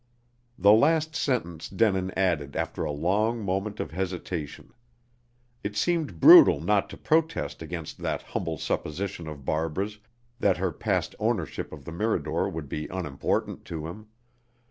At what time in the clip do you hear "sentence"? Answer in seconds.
1.15-1.69